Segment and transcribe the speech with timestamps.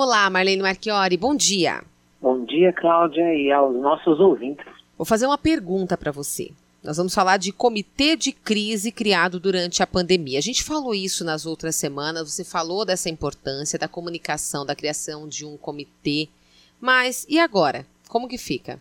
[0.00, 1.82] Olá, Marlene Marchiori, bom dia.
[2.22, 4.64] Bom dia, Cláudia, e aos nossos ouvintes.
[4.96, 6.52] Vou fazer uma pergunta para você.
[6.84, 10.38] Nós vamos falar de comitê de crise criado durante a pandemia.
[10.38, 15.26] A gente falou isso nas outras semanas, você falou dessa importância da comunicação, da criação
[15.26, 16.28] de um comitê.
[16.80, 17.84] Mas e agora?
[18.08, 18.78] Como que fica?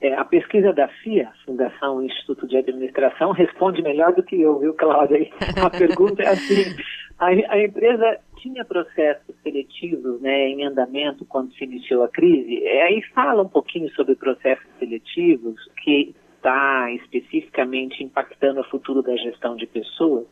[0.00, 4.74] É, a pesquisa da FIA, Fundação Instituto de Administração, responde melhor do que eu, viu,
[4.74, 5.30] Cláudia?
[5.64, 6.74] A pergunta é assim:
[7.16, 12.64] a, a empresa tinha processos seletivos né, em andamento quando se iniciou a crise?
[12.66, 19.16] É, aí fala um pouquinho sobre processos seletivos, que está especificamente impactando o futuro da
[19.16, 20.26] gestão de pessoas,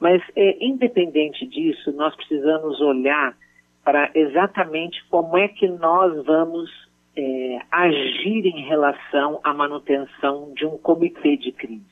[0.00, 3.36] mas é, independente disso, nós precisamos olhar
[3.84, 6.68] para exatamente como é que nós vamos
[7.16, 11.84] é, agir em relação à manutenção de um comitê de crise.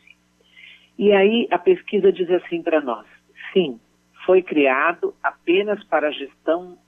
[0.99, 3.07] E aí a pesquisa diz assim para nós:
[3.53, 3.79] sim,
[4.25, 6.79] foi criado apenas para a gestão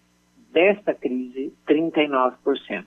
[0.52, 2.84] desta crise 39%.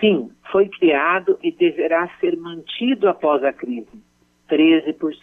[0.00, 4.02] Sim, foi criado e deverá ser mantido após a crise.
[4.48, 5.16] 13%.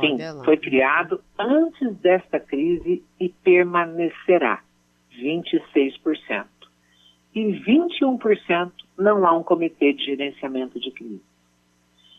[0.00, 4.62] Sim, foi criado antes desta crise e permanecerá.
[5.12, 6.46] 26%.
[7.34, 11.22] E 21% não há um comitê de gerenciamento de crise.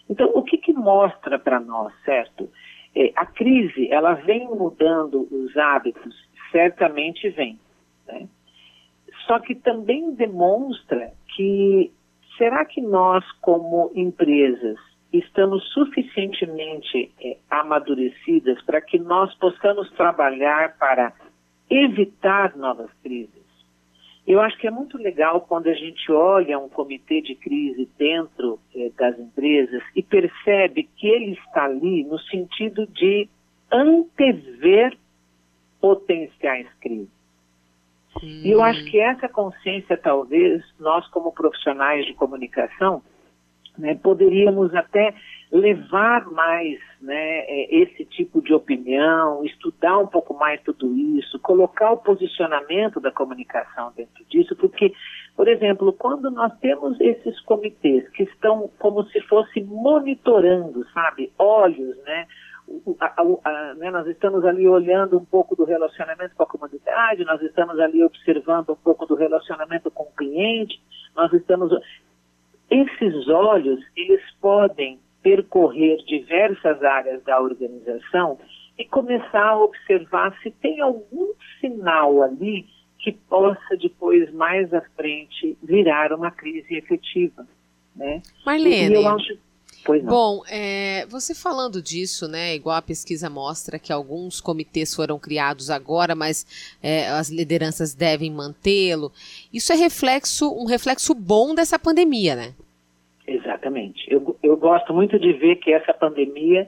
[0.09, 2.49] Então, o que, que mostra para nós, certo?
[2.95, 6.15] É, a crise, ela vem mudando os hábitos,
[6.51, 7.59] certamente vem.
[8.07, 8.27] Né?
[9.27, 11.91] Só que também demonstra que
[12.37, 14.77] será que nós, como empresas,
[15.11, 21.13] estamos suficientemente é, amadurecidas para que nós possamos trabalhar para
[21.69, 23.45] evitar novas crises?
[24.27, 28.59] Eu acho que é muito legal quando a gente olha um comitê de crise dentro
[28.91, 33.27] das empresas e percebe que ele está ali no sentido de
[33.71, 34.97] antever
[35.79, 37.15] potenciais crises.
[38.23, 43.01] E eu acho que essa consciência, talvez, nós como profissionais de comunicação,
[43.77, 45.13] né, poderíamos até
[45.51, 51.91] levar mais né, é, esse tipo de opinião, estudar um pouco mais tudo isso, colocar
[51.91, 54.93] o posicionamento da comunicação dentro disso, porque,
[55.45, 61.95] por exemplo, quando nós temos esses comitês que estão como se fosse monitorando, sabe, olhos,
[61.97, 62.25] né,
[62.99, 67.23] a, a, a, né, nós estamos ali olhando um pouco do relacionamento com a comunidade,
[67.25, 70.81] nós estamos ali observando um pouco do relacionamento com o cliente,
[71.15, 71.71] nós estamos.
[72.67, 78.39] Esses olhos, eles podem percorrer diversas áreas da organização
[78.79, 82.65] e começar a observar se tem algum sinal ali
[83.05, 87.45] que possa depois, mais à frente, virar uma crise efetiva.
[87.95, 88.23] Né?
[88.43, 89.37] Marlene, acho.
[90.03, 95.69] Bom, é, você falando disso, né, igual a pesquisa mostra que alguns comitês foram criados
[95.69, 99.11] agora, mas é, as lideranças devem mantê-lo.
[99.53, 102.55] Isso é reflexo, um reflexo bom dessa pandemia, né?
[103.27, 104.03] Exatamente.
[104.11, 106.67] Eu, eu gosto muito de ver que essa pandemia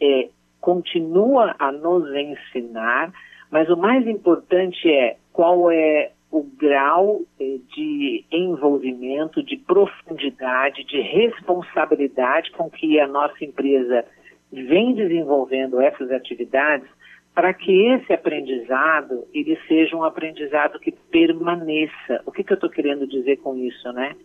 [0.00, 0.28] é,
[0.60, 3.12] continua a nos ensinar,
[3.48, 10.98] mas o mais importante é qual é o grau eh, de envolvimento, de profundidade, de
[10.98, 14.02] responsabilidade com que a nossa empresa
[14.50, 16.88] vem desenvolvendo essas atividades
[17.34, 22.22] para que esse aprendizado ele seja um aprendizado que permaneça.
[22.24, 24.16] O que, que eu estou querendo dizer com isso, né?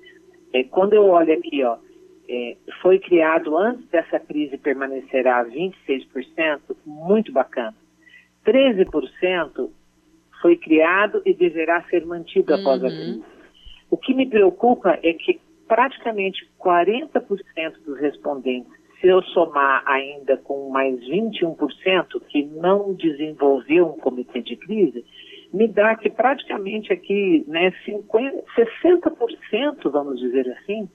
[0.54, 1.76] É, quando eu olho aqui, ó,
[2.30, 7.76] é, foi criado antes dessa crise permanecerá 26%, muito bacana.
[8.46, 9.70] 13%
[10.42, 12.88] foi criado e deverá ser mantido após uhum.
[12.88, 13.24] a crise.
[13.90, 17.22] O que me preocupa é que praticamente 40%
[17.86, 24.56] dos respondentes, se eu somar ainda com mais 21% que não desenvolveu um comitê de
[24.56, 25.06] crise,
[25.54, 30.90] me dá que praticamente aqui, né, 50, 60%, vamos dizer assim,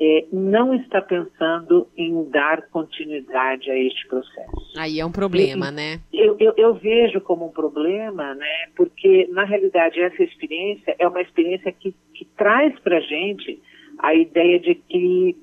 [0.00, 4.72] é, não está pensando em dar continuidade a este processo.
[4.76, 6.00] Aí é um problema, e, né?
[6.12, 8.68] Eu, eu, eu, vejo como um problema, né?
[8.76, 13.62] Porque, na realidade, essa experiência é uma experiência que, que traz para a gente
[13.98, 15.36] a ideia de que,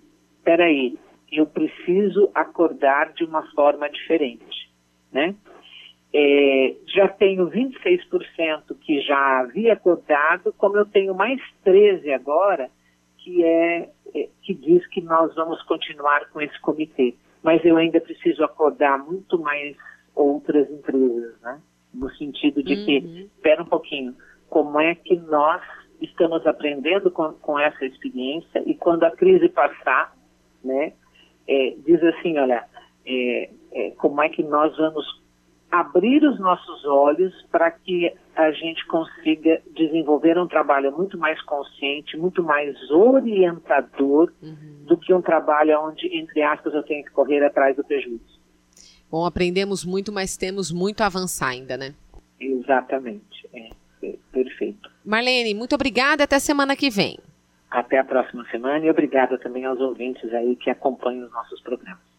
[0.44, 0.98] peraí,
[1.32, 4.70] eu preciso acordar de uma forma diferente,
[5.12, 5.34] né?
[6.14, 12.70] É, já tenho 26% que já havia acordado, como eu tenho mais 13 agora,
[13.18, 13.90] que é,
[14.42, 17.16] que diz que nós vamos continuar com esse comitê.
[17.44, 19.76] Mas eu ainda preciso acordar muito mais
[20.16, 21.60] outras empresas, né?
[21.94, 22.86] No sentido de uhum.
[22.86, 24.16] que, espera um pouquinho,
[24.50, 25.62] como é que nós
[26.02, 30.16] estamos aprendendo com, com essa experiência e quando a crise passar,
[30.64, 30.94] né?
[31.48, 32.66] É, diz assim, olha,
[33.06, 35.06] é, é como é que nós vamos
[35.72, 42.18] abrir os nossos olhos para que a gente consiga desenvolver um trabalho muito mais consciente,
[42.18, 44.86] muito mais orientador uhum.
[44.86, 48.42] do que um trabalho onde, entre aspas, eu tenho que correr atrás do prejuízo.
[49.10, 51.94] Bom, aprendemos muito, mas temos muito a avançar ainda, né?
[52.40, 53.48] Exatamente.
[53.54, 53.70] É,
[54.04, 54.90] é, perfeito.
[55.06, 56.24] Marlene, muito obrigada.
[56.24, 57.20] Até semana que vem.
[57.70, 62.11] Até a próxima semana e obrigada também aos ouvintes aí que acompanham os nossos programas.